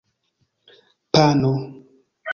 [1.11, 1.53] pano